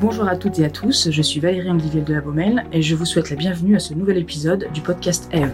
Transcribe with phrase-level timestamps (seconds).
[0.00, 2.94] Bonjour à toutes et à tous, je suis Valérie Angliviel de la Baumelle et je
[2.94, 5.52] vous souhaite la bienvenue à ce nouvel épisode du podcast Eve.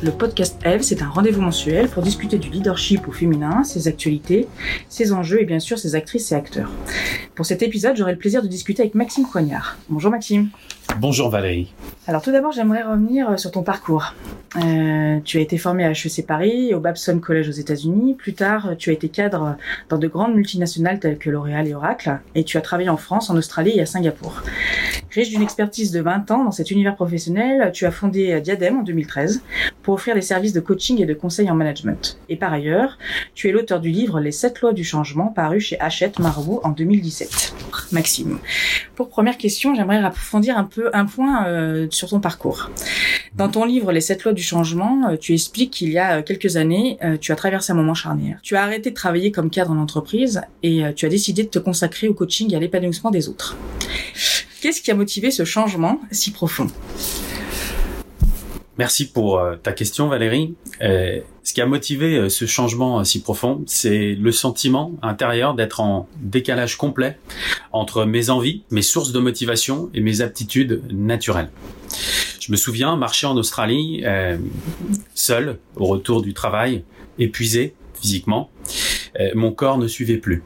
[0.00, 4.46] Le podcast Eve, c'est un rendez-vous mensuel pour discuter du leadership au féminin, ses actualités,
[4.88, 6.70] ses enjeux et bien sûr ses actrices et acteurs.
[7.34, 9.76] Pour cet épisode, j'aurai le plaisir de discuter avec Maxime Coignard.
[9.88, 10.50] Bonjour Maxime.
[11.00, 11.74] Bonjour Valérie.
[12.06, 14.14] Alors tout d'abord, j'aimerais revenir sur ton parcours.
[14.56, 18.14] Euh, tu as été formé à HEC Paris, au Babson College aux États-Unis.
[18.14, 19.56] Plus tard, tu as été cadre
[19.88, 22.18] dans de grandes multinationales telles que L'Oréal et Oracle.
[22.34, 24.42] Et tu as travaillé en France, en Australie et à Singapour.
[25.10, 28.82] Riche d'une expertise de 20 ans dans cet univers professionnel, tu as fondé Diadem en
[28.82, 29.42] 2013
[29.88, 32.18] pour offrir des services de coaching et de conseil en management.
[32.28, 32.98] Et par ailleurs,
[33.34, 36.72] tu es l'auteur du livre Les 7 lois du changement paru chez Hachette Marabout en
[36.72, 37.54] 2017.
[37.92, 38.38] Maxime,
[38.96, 42.70] pour première question, j'aimerais approfondir un peu un point euh, sur ton parcours.
[43.34, 46.58] Dans ton livre Les 7 lois du changement, euh, tu expliques qu'il y a quelques
[46.58, 48.40] années, euh, tu as traversé un moment charnière.
[48.42, 51.58] Tu as arrêté de travailler comme cadre en entreprise et tu as décidé de te
[51.58, 53.56] consacrer au coaching et à l'épanouissement des autres.
[54.60, 56.66] Qu'est-ce qui a motivé ce changement si profond?
[58.78, 60.54] Merci pour euh, ta question Valérie.
[60.82, 65.80] Euh, ce qui a motivé euh, ce changement si profond, c'est le sentiment intérieur d'être
[65.80, 67.18] en décalage complet
[67.72, 71.50] entre mes envies, mes sources de motivation et mes aptitudes naturelles.
[72.38, 74.04] Je me souviens marcher en Australie
[75.14, 76.84] seul au retour du travail,
[77.18, 78.48] épuisé physiquement.
[79.34, 80.42] mon corps ne suivait plus.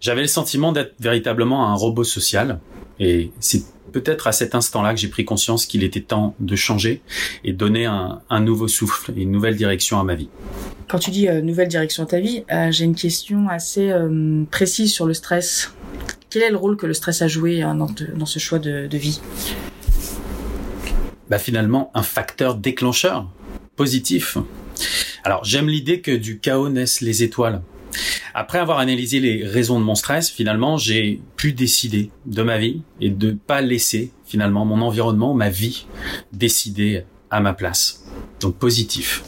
[0.00, 2.58] J'avais le sentiment d'être véritablement un robot social
[3.00, 3.64] et c'est
[3.94, 7.00] peut-être à cet instant-là que j'ai pris conscience qu'il était temps de changer
[7.44, 10.28] et donner un, nouveau souffle et une nouvelle direction à ma vie.
[10.88, 14.42] Quand tu dis euh, nouvelle direction à ta vie, euh, j'ai une question assez euh,
[14.50, 15.72] précise sur le stress.
[16.28, 18.98] Quel est le rôle que le stress a joué hein, dans, ce choix de, de
[18.98, 19.20] vie?
[21.30, 23.30] Bah Finalement, un facteur déclencheur
[23.76, 24.36] positif.
[25.22, 27.62] Alors j'aime l'idée que du chaos naissent les étoiles.
[28.36, 32.82] Après avoir analysé les raisons de mon stress, finalement, j'ai pu décider de ma vie
[33.00, 35.86] et de pas laisser finalement mon environnement, ma vie
[36.32, 38.04] décider à ma place.
[38.40, 39.22] Donc positif.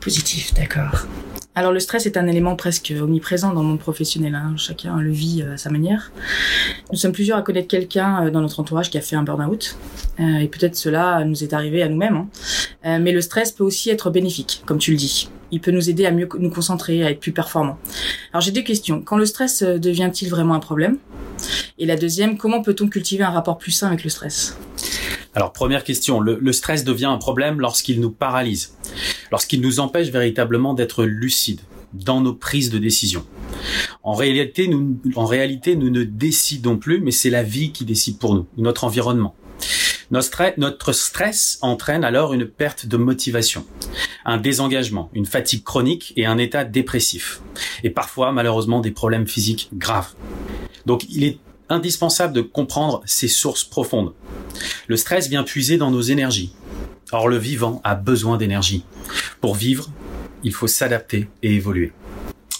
[0.00, 1.06] Positif, d'accord.
[1.54, 4.34] Alors le stress est un élément presque omniprésent dans le monde professionnel.
[4.34, 4.54] Hein.
[4.56, 6.10] Chacun le vit euh, à sa manière.
[6.90, 9.76] Nous sommes plusieurs à connaître quelqu'un euh, dans notre entourage qui a fait un burn-out.
[10.20, 12.26] Euh, et peut-être cela nous est arrivé à nous-mêmes.
[12.84, 12.98] Hein.
[13.00, 15.28] mais le stress peut aussi être bénéfique, comme tu le dis.
[15.52, 17.78] Il peut nous aider à mieux nous concentrer, à être plus performants.
[18.32, 19.02] Alors j'ai deux questions.
[19.02, 20.98] Quand le stress devient-il vraiment un problème?
[21.78, 24.56] Et la deuxième, comment peut-on cultiver un rapport plus sain avec le stress?
[25.34, 28.74] Alors première question, le, stress devient un problème lorsqu'il nous paralyse,
[29.30, 31.60] lorsqu'il nous empêche véritablement d'être lucide
[31.94, 33.24] dans nos prises de décision.
[34.02, 38.18] En réalité, nous, en réalité, nous ne décidons plus, mais c'est la vie qui décide
[38.18, 39.34] pour nous, notre environnement.
[40.12, 43.64] Notre, stress entraîne alors une perte de motivation,
[44.26, 47.40] un désengagement, une fatigue chronique et un état dépressif.
[47.82, 50.12] Et parfois, malheureusement, des problèmes physiques graves.
[50.84, 51.38] Donc, il est
[51.70, 54.12] indispensable de comprendre ces sources profondes.
[54.86, 56.52] Le stress vient puiser dans nos énergies.
[57.10, 58.84] Or, le vivant a besoin d'énergie.
[59.40, 59.88] Pour vivre,
[60.44, 61.92] il faut s'adapter et évoluer.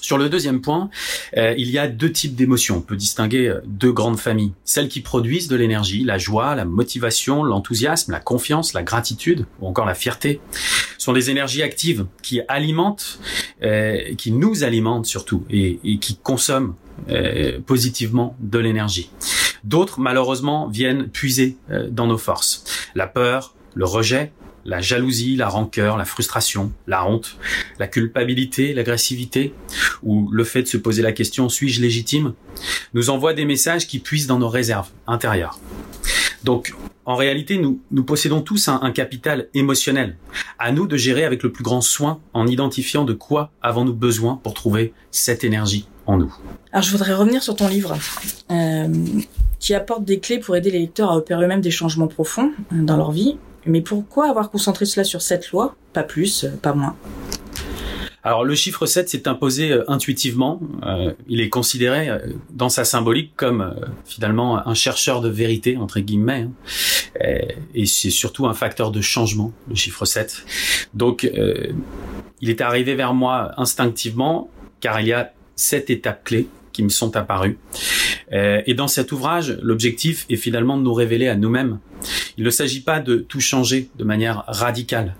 [0.02, 0.90] Sur le deuxième point,
[1.36, 2.78] euh, il y a deux types d'émotions.
[2.78, 4.52] On peut distinguer euh, deux grandes familles.
[4.64, 9.68] Celles qui produisent de l'énergie, la joie, la motivation, l'enthousiasme, la confiance, la gratitude ou
[9.68, 10.40] encore la fierté,
[10.98, 13.20] sont des énergies actives qui alimentent,
[13.62, 16.74] euh, qui nous alimentent surtout et, et qui consomment
[17.66, 19.10] positivement de l'énergie.
[19.64, 21.56] D'autres, malheureusement, viennent puiser
[21.90, 22.64] dans nos forces.
[22.94, 24.30] La peur, le rejet,
[24.64, 27.36] la jalousie, la rancœur, la frustration, la honte,
[27.78, 29.54] la culpabilité, l'agressivité,
[30.02, 32.34] ou le fait de se poser la question suis-je légitime,
[32.94, 35.58] nous envoient des messages qui puissent dans nos réserves intérieures.
[36.44, 36.74] Donc,
[37.04, 40.16] en réalité, nous, nous possédons tous un, capital émotionnel.
[40.58, 44.40] À nous de gérer avec le plus grand soin en identifiant de quoi avons-nous besoin
[44.42, 46.34] pour trouver cette énergie en nous.
[46.72, 47.96] Alors, je voudrais revenir sur ton livre.
[48.50, 48.88] Euh,
[49.58, 52.82] qui apporte des clés pour aider les lecteurs à opérer eux-mêmes des changements profonds euh,
[52.82, 55.76] dans leur vie mais pourquoi avoir concentré cela sur cette loi?
[55.92, 56.96] Pas plus, euh, pas moins.
[58.24, 60.60] Alors le chiffre 7 s'est imposé euh, intuitivement.
[60.84, 62.08] Euh, il est considéré
[62.50, 63.74] dans sa symbolique comme
[64.04, 66.46] finalement un chercheur de vérité, entre guillemets.
[66.46, 66.50] Hein.
[67.74, 70.44] et c'est surtout un facteur de changement, le chiffre 7.
[70.94, 71.30] Donc
[72.40, 74.50] il est arrivé vers moi instinctivement
[74.80, 77.58] car il y a sept étapes clés qui me sont apparues.
[78.30, 81.78] et dans cet ouvrage, l'objectif est finalement de nous révéler à nous-mêmes
[82.38, 85.14] il ne s'agit pas de tout changer de manière radicale,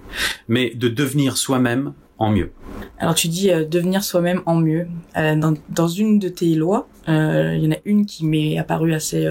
[0.48, 2.52] mais de devenir soi-même en mieux.
[2.98, 4.86] Alors tu dis euh, devenir soi-même en mieux.
[5.16, 5.34] Euh,
[5.68, 9.28] dans, une de tes lois, euh, il y en a une qui m'est apparue assez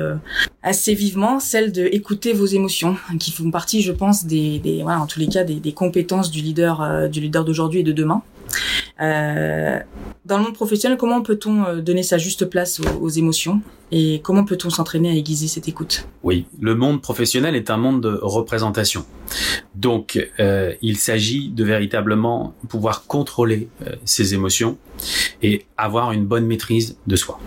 [0.61, 5.07] assez vivement, celle de écouter vos émotions, qui font partie, je pense, des, des en
[5.07, 8.21] tous les cas, des, des compétences du leader du leader d'aujourd'hui et de demain.
[9.01, 9.79] Euh,
[10.25, 13.61] dans le monde professionnel, comment peut-on euh, donner sa juste place aux, émotions
[13.91, 16.07] et comment peut-on s'entraîner à aiguiser cette écoute?
[16.23, 19.05] Oui, le monde professionnel est un monde de représentation.
[19.75, 23.69] Donc, euh, il s'agit de véritablement pouvoir contrôler
[24.05, 24.77] ses émotions
[25.41, 27.39] et avoir une bonne maîtrise de soi.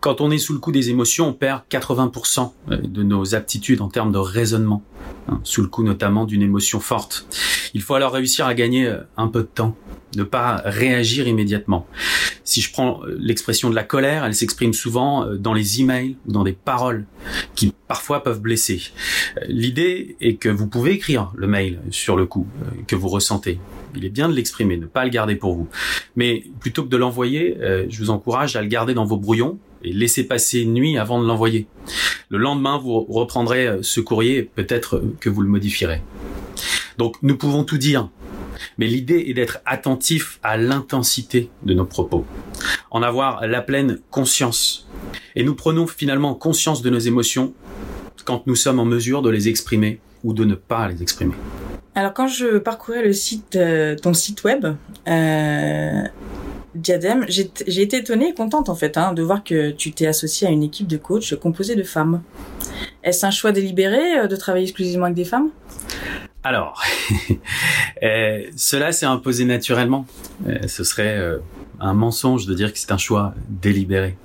[0.00, 3.88] Quand on est sous le coup des émotions, on perd 80% de nos aptitudes en
[3.88, 4.82] termes de raisonnement,
[5.28, 7.26] hein, sous le coup notamment d'une émotion forte.
[7.72, 9.74] Il faut alors réussir à gagner un peu de temps
[10.16, 11.86] ne pas réagir immédiatement.
[12.44, 16.16] Si je prends euh, l'expression de la colère, elle s'exprime souvent euh, dans les emails
[16.26, 17.06] ou dans des paroles
[17.54, 18.82] qui parfois peuvent blesser.
[19.36, 22.46] Euh, l'idée est que vous pouvez écrire le mail sur le coup
[22.86, 23.58] que vous ressentez.
[23.96, 25.68] Il est bien de l'exprimer, ne pas le garder pour vous.
[26.16, 27.56] Mais plutôt que de l'envoyer,
[27.88, 31.22] je vous encourage à le garder dans vos brouillons et laisser passer une nuit avant
[31.22, 31.68] de l'envoyer.
[32.28, 36.02] Le lendemain, vous reprendrez ce courrier, peut-être que vous le modifierez.
[36.98, 38.08] Donc nous pouvons tout dire,
[38.78, 42.24] mais l'idée est d'être attentif à l'intensité de nos propos,
[42.90, 44.88] en avoir la pleine conscience.
[45.36, 47.54] Et nous prenons finalement conscience de nos émotions
[48.24, 51.34] quand nous sommes en mesure de les exprimer ou de ne pas les exprimer.
[51.94, 53.04] Alors quand je parcourais
[53.56, 54.66] euh, ton site web,
[55.06, 56.02] euh,
[56.74, 60.48] Diadem, j'ai été étonnée et contente en fait hein, de voir que tu t'es associée
[60.48, 62.22] à une équipe de coachs composée de femmes.
[63.04, 65.50] Est-ce un choix délibéré euh, de travailler exclusivement avec des femmes?
[66.44, 66.82] Alors,
[68.02, 70.06] euh, cela s'est imposé naturellement.
[70.46, 71.38] Euh, ce serait euh,
[71.80, 74.18] un mensonge de dire que c'est un choix délibéré.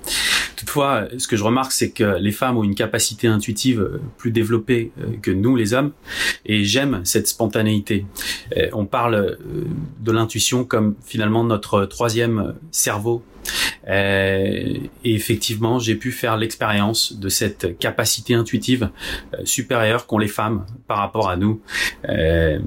[0.54, 4.92] Toutefois, ce que je remarque, c'est que les femmes ont une capacité intuitive plus développée
[5.22, 5.92] que nous, les hommes,
[6.44, 8.04] et j'aime cette spontanéité.
[8.74, 9.38] On parle
[10.00, 13.24] de l'intuition comme finalement notre troisième cerveau
[13.86, 18.90] et effectivement, j'ai pu faire l'expérience de cette capacité intuitive
[19.34, 21.60] euh, supérieure qu'ont les femmes par rapport à nous,
[22.08, 22.58] euh,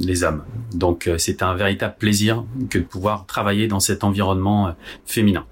[0.00, 0.44] les hommes.
[0.74, 4.74] Donc c'est un véritable plaisir que de pouvoir travailler dans cet environnement
[5.04, 5.44] féminin.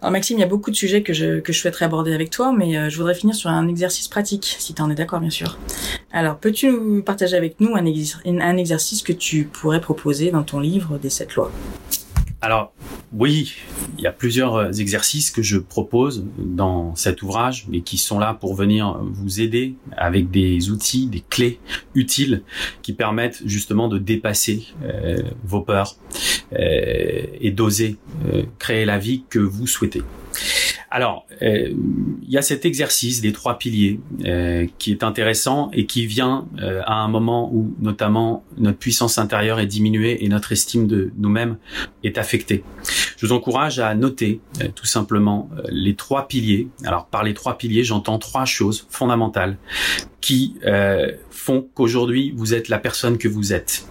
[0.00, 2.30] Alors Maxime, il y a beaucoup de sujets que je, que je souhaiterais aborder avec
[2.30, 5.30] toi, mais je voudrais finir sur un exercice pratique, si tu en es d'accord bien
[5.30, 5.58] sûr.
[6.10, 7.84] Alors, peux-tu partager avec nous un,
[8.40, 11.52] un exercice que tu pourrais proposer dans ton livre des sept lois?
[12.42, 12.72] Alors
[13.12, 13.54] oui,
[13.98, 18.18] il y a plusieurs euh, exercices que je propose dans cet ouvrage et qui sont
[18.18, 21.58] là pour venir vous aider avec des outils, des clés
[21.94, 22.42] utiles
[22.82, 25.96] qui permettent justement de dépasser euh, vos peurs
[26.52, 27.96] euh, et d'oser
[28.58, 30.02] créer la vie que vous souhaitez.
[30.92, 31.72] Alors, euh,
[32.22, 36.48] il y a cet exercice des trois piliers euh, qui est intéressant et qui vient
[36.60, 41.12] euh, à un moment où notamment notre puissance intérieure est diminuée et notre estime de
[41.16, 41.58] nous-mêmes
[42.02, 42.64] est affectée.
[43.16, 44.40] Je vous encourage à noter
[44.74, 46.68] tout simplement les trois piliers.
[46.84, 49.58] Alors, par les trois piliers, j'entends trois choses fondamentales
[50.20, 50.56] qui
[51.30, 53.84] font qu'aujourd'hui vous êtes la personne que vous êtes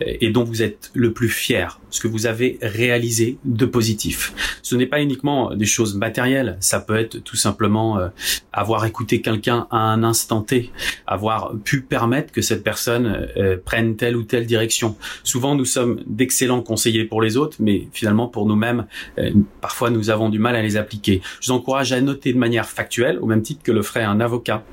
[0.00, 4.32] et dont vous êtes le plus fier, ce que vous avez réalisé de positif.
[4.62, 8.08] Ce n'est pas uniquement des choses matérielles, ça peut être tout simplement euh,
[8.52, 10.70] avoir écouté quelqu'un à un instant T,
[11.06, 14.96] avoir pu permettre que cette personne euh, prenne telle ou telle direction.
[15.22, 18.86] Souvent nous sommes d'excellents conseillers pour les autres, mais finalement pour nous-mêmes,
[19.18, 19.30] euh,
[19.60, 21.20] parfois nous avons du mal à les appliquer.
[21.40, 24.20] Je vous encourage à noter de manière factuelle, au même titre que le ferait un
[24.20, 24.64] avocat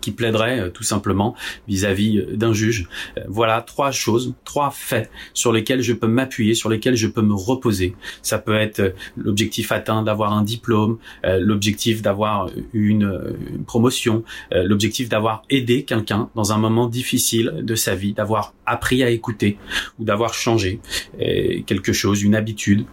[0.00, 1.34] qui plaiderait euh, tout simplement
[1.68, 2.88] vis-à-vis euh, d'un juge.
[3.18, 7.22] Euh, voilà trois choses, trois faits sur lesquels je peux m'appuyer, sur lesquels je peux
[7.22, 7.94] me reposer.
[8.22, 15.84] Ça peut être l'objectif atteint d'avoir un diplôme, l'objectif d'avoir une, promotion, l'objectif d'avoir aidé
[15.84, 19.58] quelqu'un dans un moment difficile de sa vie, d'avoir appris à écouter
[19.98, 20.80] ou d'avoir changé
[21.18, 22.84] quelque chose, une habitude,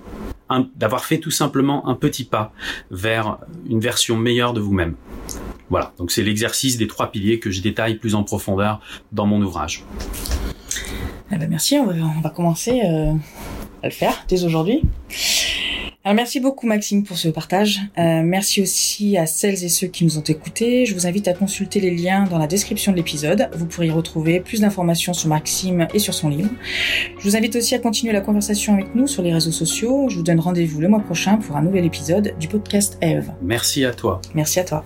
[0.76, 2.54] d'avoir fait tout simplement un petit pas
[2.92, 3.38] vers
[3.70, 4.96] une version meilleure de vous-même.
[5.70, 8.80] Voilà, donc c'est l'exercice des trois piliers que je détaille plus en profondeur
[9.12, 9.84] dans mon ouvrage.
[11.32, 13.14] Eh ben merci, on va, commencer euh,
[13.84, 14.84] à le faire dès aujourd'hui.
[16.08, 17.82] Alors merci beaucoup Maxime pour ce partage.
[17.98, 20.86] Euh, merci aussi à celles et ceux qui nous ont écoutés.
[20.86, 23.50] Je vous invite à consulter les liens dans la description de l'épisode.
[23.54, 26.50] Vous pourrez y retrouver plus d'informations sur Maxime et sur son livre.
[27.20, 30.08] Je vous invite aussi à continuer la conversation avec nous sur les réseaux sociaux.
[30.08, 33.34] Je vous donne rendez-vous le mois prochain pour un nouvel épisode du podcast Eve.
[33.42, 34.22] Merci à toi.
[34.34, 34.86] Merci à toi.